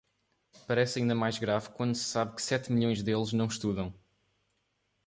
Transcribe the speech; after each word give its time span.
parece 0.67 0.97
ainda 0.97 1.13
mais 1.13 1.37
grave 1.37 1.69
quando 1.69 1.93
se 1.93 2.05
sabe 2.05 2.33
que 2.35 2.41
sete 2.41 2.71
milhões 2.73 3.03
deles 3.03 3.31
não 3.33 3.45
estudam 3.45 3.93